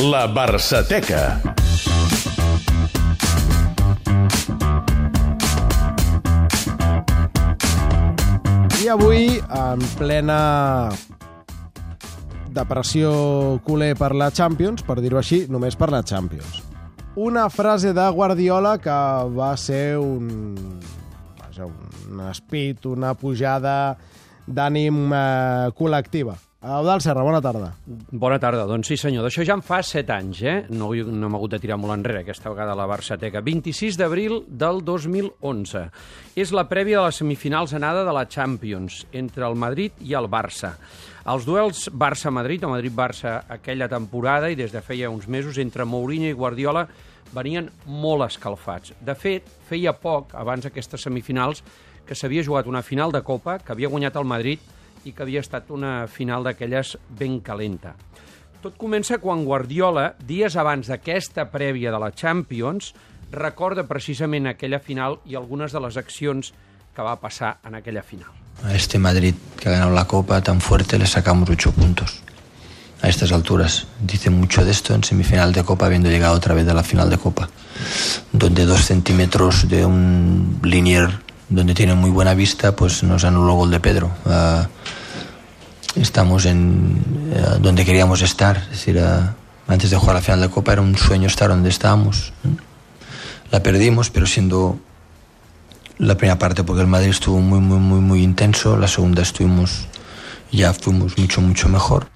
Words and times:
La 0.00 0.26
Barçateca. 0.26 1.42
I 8.80 8.88
avui, 8.88 9.36
en 9.36 9.84
plena 9.98 10.88
depressió 12.48 13.12
culer 13.66 13.92
per 14.00 14.14
la 14.16 14.30
Champions, 14.32 14.80
per 14.80 15.02
dir-ho 15.04 15.20
així, 15.20 15.42
només 15.52 15.76
per 15.76 15.90
la 15.92 16.00
Champions. 16.00 16.62
Una 17.20 17.50
frase 17.52 17.92
de 17.92 18.08
Guardiola 18.08 18.78
que 18.80 18.98
va 19.36 19.52
ser 19.60 19.98
un, 20.00 20.80
vaja, 21.42 21.68
un 21.68 22.28
espit, 22.30 22.88
una 22.88 23.12
pujada 23.12 23.98
d'ànim 24.48 25.10
eh, 25.12 25.74
col·lectiva. 25.76 26.40
Eudal 26.62 27.00
Serra, 27.00 27.22
bona 27.24 27.40
tarda. 27.40 27.70
Bona 28.12 28.36
tarda. 28.36 28.66
Doncs 28.68 28.90
sí, 28.90 28.96
senyor. 29.00 29.24
D'això 29.24 29.46
ja 29.48 29.54
en 29.56 29.62
fa 29.64 29.78
7 29.80 30.12
anys, 30.12 30.40
eh? 30.44 30.56
No, 30.68 30.90
no 30.92 31.28
hem 31.30 31.36
hagut 31.38 31.54
de 31.54 31.58
tirar 31.62 31.78
molt 31.80 31.94
enrere, 31.94 32.20
aquesta 32.20 32.50
vegada 32.52 32.74
a 32.74 32.76
la 32.76 32.84
Barçateca. 32.84 33.40
26 33.40 33.96
d'abril 33.96 34.42
del 34.44 34.82
2011. 34.84 35.86
És 36.36 36.50
la 36.52 36.66
prèvia 36.68 36.98
de 36.98 37.06
les 37.06 37.20
semifinals 37.22 37.72
anada 37.72 38.02
de 38.04 38.12
la 38.12 38.26
Champions, 38.28 39.06
entre 39.16 39.46
el 39.46 39.56
Madrid 39.56 40.02
i 40.04 40.12
el 40.18 40.28
Barça. 40.28 40.74
Els 41.32 41.46
duels 41.48 41.86
Barça-Madrid 41.96 42.66
o 42.68 42.72
Madrid-Barça 42.74 43.38
aquella 43.56 43.88
temporada 43.88 44.50
i 44.52 44.58
des 44.58 44.74
de 44.74 44.82
feia 44.84 45.08
uns 45.08 45.30
mesos 45.32 45.56
entre 45.64 45.86
Mourinho 45.88 46.28
i 46.28 46.36
Guardiola 46.36 46.82
venien 47.32 47.70
molt 47.86 48.26
escalfats. 48.26 48.92
De 49.00 49.14
fet, 49.16 49.48
feia 49.70 49.96
poc, 49.96 50.36
abans 50.36 50.68
d'aquestes 50.68 51.08
semifinals, 51.08 51.64
que 52.04 52.18
s'havia 52.18 52.44
jugat 52.44 52.68
una 52.68 52.84
final 52.84 53.16
de 53.16 53.24
Copa, 53.24 53.56
que 53.64 53.72
havia 53.72 53.88
guanyat 53.88 54.20
el 54.20 54.28
Madrid 54.28 54.68
i 55.04 55.12
que 55.12 55.24
havia 55.24 55.42
estat 55.44 55.70
una 55.70 56.06
final 56.08 56.44
d'aquelles 56.44 56.96
ben 57.18 57.40
calenta. 57.40 57.94
Tot 58.60 58.76
comença 58.76 59.16
quan 59.18 59.46
Guardiola, 59.46 60.14
dies 60.20 60.56
abans 60.60 60.90
d'aquesta 60.90 61.46
prèvia 61.48 61.92
de 61.92 62.00
la 62.02 62.10
Champions, 62.12 62.92
recorda 63.32 63.86
precisament 63.88 64.50
aquella 64.50 64.82
final 64.84 65.20
i 65.24 65.38
algunes 65.38 65.72
de 65.72 65.80
les 65.80 65.96
accions 65.96 66.52
que 66.94 67.06
va 67.06 67.16
passar 67.22 67.58
en 67.64 67.78
aquella 67.78 68.02
final. 68.02 68.28
A 68.64 68.74
este 68.74 68.98
Madrid 68.98 69.34
que 69.56 69.68
ha 69.68 69.72
ganado 69.72 69.94
la 69.94 70.06
Copa 70.06 70.42
tan 70.42 70.60
fuerte 70.60 70.98
le 70.98 71.06
sacamos 71.06 71.48
ocho 71.48 71.72
puntos. 71.72 72.20
A 73.00 73.08
estas 73.08 73.32
alturas. 73.32 73.86
Dice 73.98 74.28
mucho 74.28 74.62
de 74.62 74.72
esto 74.72 74.94
en 74.94 75.02
semifinal 75.02 75.54
de 75.54 75.64
Copa, 75.64 75.86
habiendo 75.86 76.10
llegado 76.10 76.34
otra 76.34 76.54
vez 76.54 76.68
a 76.68 76.74
la 76.74 76.82
final 76.82 77.08
de 77.08 77.16
Copa. 77.16 77.48
Donde 78.30 78.66
dos 78.66 78.84
centímetros 78.84 79.68
de 79.68 79.86
un 79.86 80.60
linier 80.62 81.08
donde 81.50 81.74
tiene 81.74 81.94
muy 81.94 82.10
buena 82.10 82.34
vista, 82.34 82.74
pues 82.74 83.02
nos 83.02 83.24
anuló 83.24 83.54
gol 83.54 83.70
de 83.70 83.80
Pedro. 83.80 84.10
Ah, 84.24 84.68
estamos 85.96 86.46
en 86.46 87.02
eh, 87.32 87.58
donde 87.60 87.84
queríamos 87.84 88.22
estar. 88.22 88.56
Es 88.56 88.70
decir, 88.70 88.98
ah, 89.00 89.34
antes 89.66 89.90
de 89.90 89.96
jugar 89.96 90.14
la 90.14 90.22
final 90.22 90.40
de 90.40 90.48
Copa 90.48 90.72
era 90.72 90.80
un 90.80 90.96
sueño 90.96 91.26
estar 91.26 91.50
donde 91.50 91.68
estábamos. 91.68 92.32
La 93.50 93.62
perdimos, 93.62 94.10
pero 94.10 94.26
siendo 94.26 94.78
la 95.98 96.16
primera 96.16 96.38
parte 96.38 96.62
porque 96.64 96.82
el 96.82 96.88
Madrid 96.88 97.10
estuvo 97.10 97.40
muy, 97.40 97.58
muy, 97.58 97.78
muy, 97.78 98.00
muy 98.00 98.22
intenso. 98.22 98.76
La 98.76 98.88
segunda 98.88 99.22
estuvimos, 99.22 99.88
ya 100.52 100.72
fuimos 100.72 101.18
mucho, 101.18 101.40
mucho 101.40 101.68
mejor. 101.68 102.06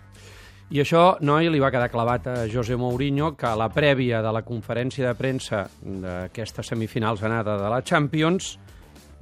I 0.74 0.80
això, 0.80 1.18
noi, 1.22 1.50
li 1.52 1.60
va 1.62 1.68
quedar 1.70 1.90
clavat 1.92 2.24
a 2.26 2.34
José 2.50 2.74
Mourinho, 2.74 3.34
que 3.36 3.46
a 3.46 3.54
la 3.54 3.68
prèvia 3.70 4.22
de 4.24 4.30
la 4.32 4.40
conferència 4.42 5.06
de 5.06 5.14
premsa 5.14 5.66
d'aquestes 5.84 6.72
semifinals 6.72 7.22
anada 7.22 7.58
de 7.60 7.68
la 7.70 7.82
Champions 7.84 8.56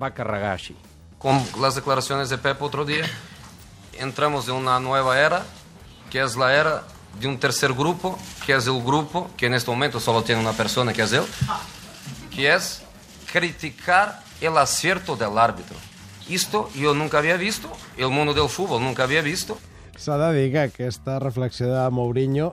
va 0.02 0.10
carregar 0.10 0.52
així. 0.52 0.76
con 1.22 1.40
las 1.60 1.76
declaraciones 1.76 2.30
de 2.30 2.36
Pep 2.36 2.60
otro 2.62 2.84
día, 2.84 3.08
entramos 3.92 4.48
en 4.48 4.54
una 4.54 4.80
nueva 4.80 5.20
era, 5.20 5.44
que 6.10 6.20
es 6.20 6.34
la 6.34 6.52
era 6.52 6.82
de 7.20 7.28
un 7.28 7.38
tercer 7.38 7.72
grupo, 7.72 8.18
que 8.44 8.54
es 8.54 8.66
el 8.66 8.82
grupo 8.82 9.30
que 9.36 9.46
en 9.46 9.54
este 9.54 9.70
momento 9.70 10.00
solo 10.00 10.24
tiene 10.24 10.40
una 10.40 10.52
persona, 10.52 10.92
que 10.92 11.02
es 11.02 11.12
él, 11.12 11.24
que 12.34 12.52
es 12.52 12.82
criticar 13.32 14.20
el 14.40 14.58
acierto 14.58 15.14
del 15.14 15.38
árbitro. 15.38 15.76
Esto 16.28 16.68
yo 16.74 16.92
nunca 16.92 17.18
había 17.18 17.36
visto, 17.36 17.70
el 17.96 18.08
mundo 18.08 18.34
del 18.34 18.48
fútbol 18.48 18.82
nunca 18.82 19.04
había 19.04 19.22
visto. 19.22 19.56
S'ha 20.00 20.16
de 20.16 20.28
dir 20.34 20.46
que 20.52 20.62
aquesta 20.70 21.18
reflexió 21.20 21.68
de 21.68 21.82
Mourinho 21.92 22.52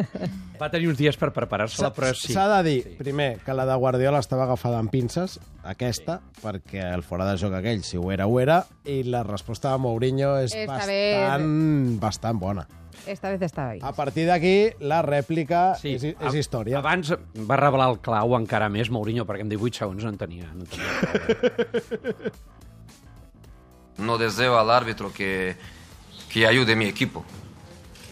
Va 0.60 0.68
tenir 0.70 0.88
uns 0.90 0.98
dies 0.98 1.16
per 1.18 1.32
preparar-se-la, 1.34 1.90
però 1.94 2.12
sí. 2.14 2.34
S'ha 2.34 2.44
de 2.56 2.58
dir, 2.66 2.96
primer, 2.98 3.38
que 3.42 3.54
la 3.54 3.64
de 3.66 3.74
Guardiola 3.78 4.20
estava 4.22 4.44
agafada 4.46 4.78
amb 4.78 4.92
pinces, 4.92 5.38
aquesta, 5.66 6.20
perquè 6.42 6.84
el 6.92 7.02
fora 7.02 7.26
de 7.26 7.34
joc 7.40 7.56
aquell, 7.58 7.82
si 7.86 7.98
ho 7.98 8.12
era, 8.14 8.28
ho 8.30 8.38
era, 8.38 8.60
i 8.86 9.00
la 9.02 9.24
resposta 9.26 9.72
de 9.72 9.82
Mourinho 9.82 10.36
és 10.42 10.54
Esta 10.54 10.76
bastant, 10.76 11.98
bastant 12.02 12.38
bona. 12.38 12.66
Esta 13.06 13.30
vez 13.30 13.42
estaba 13.42 13.70
ahí. 13.70 13.80
A 13.82 13.90
partir 13.96 14.28
d'aquí, 14.28 14.70
la 14.78 15.02
rèplica 15.02 15.72
sí, 15.80 15.96
és, 15.96 16.04
és 16.14 16.38
història. 16.38 16.78
Abans 16.78 17.10
va 17.48 17.58
revelar 17.58 17.88
el 17.90 17.98
clau 18.04 18.36
encara 18.38 18.70
més 18.70 18.92
Mourinho, 18.94 19.26
perquè 19.26 19.42
en 19.42 19.50
18 19.50 19.82
segons 19.82 20.06
no 20.06 20.12
en 20.12 20.20
tenia. 20.20 20.50
No 20.54 20.68
tenia. 20.70 22.30
No 23.98 24.16
deseo 24.18 24.56
al 24.58 24.70
árbitro 24.70 25.12
que, 25.12 25.54
que 26.32 26.46
ayude 26.46 26.72
a 26.72 26.76
mi 26.76 26.86
equipo. 26.86 27.24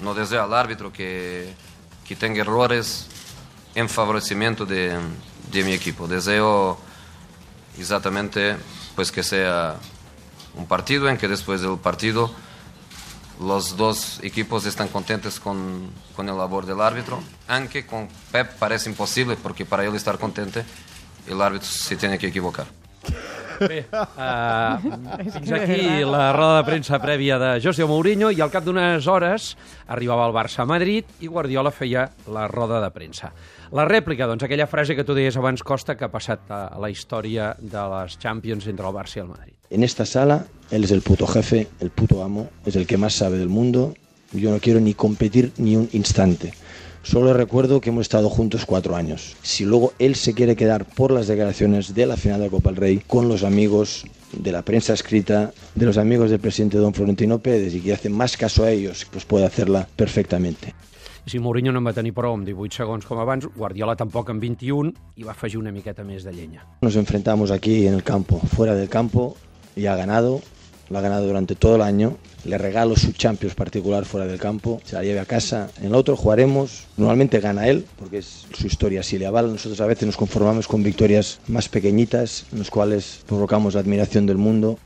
No 0.03 0.14
deseo 0.14 0.42
al 0.42 0.53
árbitro 0.54 0.92
que, 0.92 1.54
que 2.06 2.16
tenga 2.16 2.41
errores 2.41 3.06
en 3.75 3.88
favorecimiento 3.88 4.66
de, 4.66 4.98
de 5.50 5.64
mi 5.64 5.72
equipo. 5.72 6.06
Deseo 6.06 6.78
exactamente 7.78 8.56
pues 8.94 9.10
que 9.10 9.22
sea 9.22 9.76
un 10.54 10.66
partido 10.66 11.08
en 11.08 11.16
que 11.16 11.28
después 11.28 11.60
del 11.62 11.78
partido 11.78 12.31
los 13.41 13.76
dos 13.76 14.20
equipos 14.22 14.66
están 14.66 14.88
contentos 14.88 15.41
con, 15.41 15.91
con 16.14 16.28
el 16.28 16.37
labor 16.37 16.66
del 16.66 16.81
árbitro, 16.82 17.22
aunque 17.48 17.87
con 17.87 18.08
Pep 18.31 18.58
parece 18.58 18.91
imposible 18.91 19.37
porque 19.37 19.64
para 19.64 19.84
él 19.84 19.94
estar 19.94 20.19
contente 20.19 20.64
el 21.26 21.41
árbitro 21.41 21.66
se 21.66 21.97
tiene 21.97 22.19
que 22.19 22.26
equivocar. 22.26 22.66
Bé, 23.60 23.84
uh, 23.93 24.81
fins 25.21 25.53
aquí 25.53 26.00
la 26.09 26.31
roda 26.32 26.60
de 26.60 26.65
premsa 26.65 26.98
prèvia 27.03 27.37
de 27.41 27.50
José 27.60 27.84
Mourinho 27.84 28.31
i 28.32 28.41
al 28.41 28.53
cap 28.53 28.65
d'unes 28.65 29.04
hores 29.10 29.50
arribava 29.93 30.25
el 30.28 30.34
Barça 30.34 30.65
a 30.65 30.69
Madrid 30.69 31.09
i 31.21 31.28
Guardiola 31.28 31.72
feia 31.75 32.06
la 32.32 32.47
roda 32.49 32.81
de 32.81 32.88
premsa. 32.94 33.34
La 33.76 33.84
rèplica, 33.84 34.26
doncs, 34.26 34.47
aquella 34.47 34.66
frase 34.66 34.97
que 34.97 35.04
tu 35.04 35.15
deies 35.15 35.37
abans, 35.37 35.62
Costa, 35.62 35.94
que 35.97 36.09
ha 36.09 36.10
passat 36.10 36.49
a 36.50 36.78
la 36.81 36.91
història 36.91 37.53
de 37.60 37.84
les 37.93 38.16
Champions 38.19 38.66
entre 38.72 38.88
el 38.88 38.97
Barça 38.97 39.20
i 39.20 39.25
el 39.26 39.28
Madrid. 39.28 39.54
En 39.70 39.84
esta 39.84 40.06
sala, 40.06 40.47
él 40.70 40.84
es 40.84 40.91
el 40.91 41.03
puto 41.03 41.26
jefe, 41.26 41.69
el 41.81 41.91
puto 41.91 42.25
amo, 42.25 42.49
es 42.65 42.76
el 42.76 42.87
que 42.87 42.97
más 42.97 43.15
sabe 43.15 43.38
del 43.38 43.49
mundo. 43.49 43.94
Yo 44.32 44.50
no 44.50 44.59
quiero 44.59 44.81
ni 44.81 44.94
competir 44.94 45.53
ni 45.59 45.76
un 45.76 45.88
instante. 45.93 46.53
Solo 47.03 47.33
recuerdo 47.33 47.81
que 47.81 47.91
hemos 47.91 48.03
estado 48.03 48.28
juntos 48.28 48.66
cuatro 48.66 48.94
años. 48.94 49.37
Si 49.43 49.65
luego 49.65 49.93
él 49.99 50.15
se 50.15 50.34
quiere 50.34 50.55
quedar 50.55 50.84
por 50.84 51.11
las 51.11 51.27
declaraciones 51.27 51.94
de 51.94 52.06
la 52.06 52.16
final 52.16 52.41
de 52.41 52.47
la 52.47 52.50
Copa 52.50 52.71
del 52.71 52.77
Rey 52.77 53.03
con 53.06 53.28
los 53.28 53.43
amigos 53.43 54.05
de 54.33 54.53
la 54.53 54.62
prensa 54.62 54.93
escrita, 54.93 55.53
de 55.75 55.87
los 55.87 55.97
amigos 55.97 56.31
del 56.31 56.41
presidente 56.41 56.78
don 56.78 56.94
Florentino 56.94 57.38
Pérez 57.38 57.75
y 57.75 57.81
que 57.81 57.94
hacen 57.94 58.12
más 58.12 58.37
caso 58.37 58.65
a 58.65 58.71
ellos, 58.71 59.06
pues 59.11 59.25
puede 59.25 59.47
hacerla 59.47 59.88
perfectamente. 59.97 60.75
Si 61.27 61.38
Mourinho 61.38 61.71
no 61.72 61.78
en 61.78 61.87
va 61.87 61.93
tenir 61.94 62.15
prou 62.16 62.33
amb 62.34 62.47
18 62.49 62.81
segons 62.81 63.05
com 63.06 63.21
abans, 63.21 63.44
Guardiola 63.55 63.94
tampoc 63.94 64.32
en 64.32 64.41
21 64.41 64.93
i 65.21 65.27
va 65.27 65.34
afegir 65.34 65.61
una 65.61 65.71
miqueta 65.71 66.03
més 66.03 66.25
de 66.25 66.32
llenya. 66.32 66.65
Nos 66.82 66.97
enfrentamos 66.97 67.53
aquí 67.53 67.87
en 67.87 67.94
el 67.94 68.03
campo, 68.03 68.41
fuera 68.56 68.75
del 68.75 68.88
campo, 68.88 69.37
y 69.77 69.87
ha 69.87 69.97
ganado, 69.97 70.41
lo 70.90 70.98
ha 70.98 71.00
ganado 71.00 71.26
durante 71.26 71.54
todo 71.54 71.76
el 71.76 71.82
año. 71.82 72.16
Le 72.44 72.58
regalo 72.58 72.96
su 72.96 73.12
Champions 73.12 73.54
particular 73.54 74.04
fuera 74.04 74.26
del 74.26 74.38
campo, 74.38 74.80
se 74.84 74.96
la 74.96 75.02
lleve 75.02 75.20
a 75.20 75.24
casa. 75.24 75.70
En 75.78 75.86
el 75.86 75.94
otro 75.94 76.16
jugaremos, 76.16 76.86
normalmente 76.96 77.40
gana 77.40 77.68
él, 77.68 77.86
porque 77.98 78.18
es 78.18 78.46
su 78.52 78.66
historia 78.66 79.02
si 79.02 79.18
le 79.18 79.26
avala. 79.26 79.48
Nosotros 79.48 79.80
a 79.80 79.86
veces 79.86 80.06
nos 80.06 80.16
conformamos 80.16 80.66
con 80.66 80.82
victorias 80.82 81.40
más 81.48 81.68
pequeñitas, 81.68 82.46
en 82.52 82.58
las 82.58 82.70
cuales 82.70 83.22
provocamos 83.26 83.74
la 83.74 83.80
admiración 83.80 84.26
del 84.26 84.36
mundo. 84.36 84.78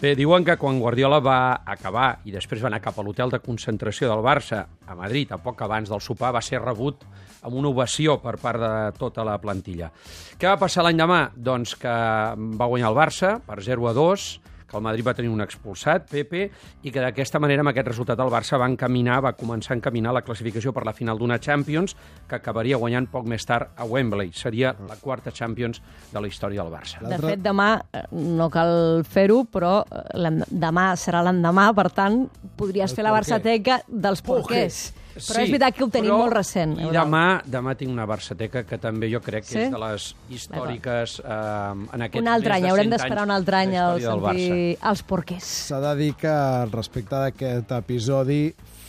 Bé, 0.00 0.14
diuen 0.16 0.44
que 0.44 0.56
quan 0.60 0.80
Guardiola 0.82 1.20
va 1.24 1.36
acabar 1.64 2.18
i 2.28 2.32
després 2.34 2.60
va 2.60 2.68
anar 2.68 2.82
cap 2.84 2.98
a 2.98 3.02
l'hotel 3.06 3.30
de 3.32 3.38
concentració 3.40 4.10
del 4.10 4.24
Barça 4.26 4.64
a 4.84 4.96
Madrid, 4.98 5.30
a 5.32 5.38
poc 5.40 5.62
abans 5.64 5.88
del 5.88 6.02
sopar, 6.04 6.32
va 6.34 6.42
ser 6.44 6.60
rebut 6.60 7.06
amb 7.40 7.56
una 7.56 7.70
ovació 7.70 8.18
per 8.20 8.34
part 8.42 8.60
de 8.60 8.72
tota 8.98 9.24
la 9.24 9.38
plantilla. 9.40 9.88
Què 10.36 10.50
va 10.50 10.58
passar 10.60 10.84
l'any 10.84 10.98
demà? 10.98 11.20
Doncs 11.36 11.76
que 11.80 11.88
va 11.88 12.68
guanyar 12.68 12.90
el 12.90 12.98
Barça 12.98 13.38
per 13.46 13.62
0 13.64 13.88
a 13.88 13.94
2, 13.96 14.26
que 14.74 14.80
el 14.80 14.84
Madrid 14.84 15.06
va 15.06 15.14
tenir 15.14 15.30
un 15.30 15.42
expulsat, 15.44 16.08
Pepe, 16.10 16.48
i 16.82 16.92
que 16.92 17.02
d'aquesta 17.02 17.38
manera, 17.42 17.62
amb 17.62 17.70
aquest 17.70 17.92
resultat, 17.92 18.20
el 18.20 18.32
Barça 18.32 18.58
va 18.60 18.66
encaminar, 18.70 19.20
va 19.22 19.34
començar 19.38 19.74
a 19.74 19.78
encaminar 19.78 20.14
la 20.16 20.24
classificació 20.26 20.72
per 20.74 20.84
la 20.86 20.94
final 20.96 21.20
d'una 21.20 21.38
Champions, 21.38 21.94
que 22.28 22.38
acabaria 22.40 22.80
guanyant 22.80 23.06
poc 23.12 23.28
més 23.30 23.46
tard 23.46 23.70
a 23.76 23.86
Wembley. 23.86 24.32
Seria 24.34 24.74
la 24.88 24.98
quarta 25.00 25.32
Champions 25.34 25.80
de 26.10 26.20
la 26.20 26.30
història 26.30 26.64
del 26.64 26.72
Barça. 26.74 27.04
De 27.04 27.20
fet, 27.22 27.42
demà 27.44 27.70
eh, 27.78 28.04
no 28.10 28.50
cal 28.50 29.04
fer-ho, 29.06 29.44
però 29.46 29.76
eh, 29.84 30.34
demà 30.50 30.90
serà 31.00 31.22
l'endemà, 31.24 31.70
per 31.76 31.88
tant, 31.94 32.24
podries 32.58 32.90
El 32.90 32.98
fer 32.98 33.06
la. 33.06 33.14
Barçateca 33.14 33.80
dels 33.86 34.24
Porquer. 34.24 34.66
porquers. 34.66 35.03
Però 35.14 35.42
és 35.44 35.50
veritat 35.52 35.76
que 35.76 35.84
ho 35.84 35.88
tenim 35.94 36.10
molt 36.12 36.32
recent, 36.34 36.72
I 36.78 36.88
Eudald. 36.88 36.96
demà, 36.98 37.24
demà 37.46 37.74
tinc 37.78 37.92
una 37.92 38.06
Barçateca 38.06 38.64
que 38.66 38.78
també 38.82 39.08
jo 39.12 39.20
crec 39.22 39.44
que 39.46 39.52
Sí? 39.54 39.58
és 39.66 39.70
de 39.70 39.78
les 39.78 40.08
històriques 40.30 41.20
eh, 41.24 41.94
en 41.94 42.02
aquest 42.08 42.20
Un 42.22 42.28
altre 42.32 42.54
any, 42.56 42.66
haurem 42.70 42.88
100 42.88 42.96
d'esperar 42.96 43.24
un 43.28 43.30
altre 43.30 43.56
any 43.56 43.76
al 43.78 44.00
sentir 44.02 44.78
els 44.82 45.02
porquers. 45.06 45.44
S'ha 45.70 45.80
de 45.80 45.94
dir 46.02 46.14
que 46.18 46.34
respecte 46.72 47.14
d'aquest 47.14 47.70
episodi, 47.78 48.40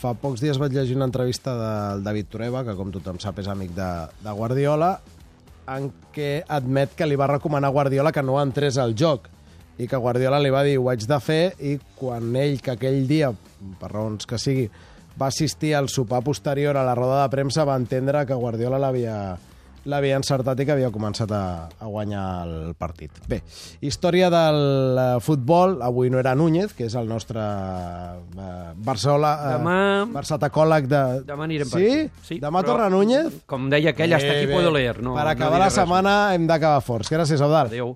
fa 0.02 0.14
pocs 0.14 0.42
dies 0.42 0.58
vaig 0.62 0.74
llegir 0.74 0.96
una 0.98 1.06
entrevista 1.06 1.54
del 1.60 2.04
David 2.04 2.28
Toreva, 2.34 2.64
que 2.66 2.76
com 2.76 2.92
tothom 2.92 3.20
sap 3.22 3.40
és 3.40 3.48
amic 3.48 3.72
de, 3.78 3.92
de 4.26 4.32
Guardiola, 4.36 4.96
en 5.68 5.92
què 6.14 6.44
admet 6.48 6.92
que 6.98 7.06
li 7.08 7.16
va 7.18 7.28
recomanar 7.32 7.70
a 7.70 7.74
Guardiola 7.74 8.12
que 8.14 8.22
no 8.22 8.36
entrés 8.42 8.78
al 8.78 8.94
joc 8.98 9.30
i 9.82 9.88
que 9.90 9.98
Guardiola 9.98 10.38
li 10.40 10.52
va 10.54 10.62
dir 10.64 10.78
ho 10.78 10.90
haig 10.92 11.06
de 11.10 11.18
fer 11.20 11.54
i 11.60 11.78
quan 11.98 12.30
ell, 12.38 12.60
que 12.62 12.72
aquell 12.76 13.08
dia, 13.10 13.32
per 13.80 13.90
raons 13.92 14.26
que 14.30 14.38
sigui, 14.40 14.70
va 15.22 15.28
assistir 15.32 15.74
al 15.76 15.90
sopar 15.90 16.22
posterior 16.24 16.78
a 16.78 16.84
la 16.86 16.96
roda 16.96 17.24
de 17.24 17.30
premsa, 17.34 17.64
va 17.66 17.76
entendre 17.80 18.26
que 18.26 18.34
Guardiola 18.38 18.80
l'havia 18.80 19.20
l'havia 19.86 20.16
encertat 20.18 20.58
i 20.58 20.66
que 20.66 20.72
havia 20.74 20.88
començat 20.90 21.30
a, 21.30 21.70
a 21.70 21.86
guanyar 21.86 22.22
el 22.48 22.72
partit. 22.74 23.12
Bé, 23.30 23.38
història 23.86 24.32
del 24.34 24.98
eh, 24.98 25.04
futbol, 25.22 25.76
avui 25.86 26.10
no 26.10 26.18
era 26.18 26.32
Núñez, 26.34 26.74
que 26.74 26.88
és 26.88 26.96
el 26.98 27.06
nostre 27.06 27.38
eh, 27.40 28.72
Barçola, 28.82 29.34
eh, 29.44 29.52
Demà- 29.60 30.08
Barçatacòleg 30.16 30.88
de... 30.90 31.02
Demà 31.28 31.46
anirem 31.46 31.70
per 31.70 31.82
sí? 31.84 31.92
aquí. 31.92 32.24
Sí, 32.32 32.40
Demà 32.42 32.64
però, 32.64 32.72
torna 32.74 32.90
Núñez? 32.96 33.30
Com 33.46 33.70
deia 33.70 33.94
aquell, 33.94 34.18
hasta 34.18 34.32
aquí 34.34 34.48
puedo 34.50 34.72
leer. 34.74 35.04
No, 35.06 35.14
per 35.14 35.28
no 35.28 35.36
acabar 35.36 35.60
diré 35.60 35.64
la 35.68 35.70
res 35.70 35.78
setmana 35.78 36.16
hem 36.34 36.48
d'acabar 36.50 36.82
forts. 36.82 37.14
Gràcies, 37.14 37.46
Eudard. 37.46 37.70
Adéu. 37.70 37.94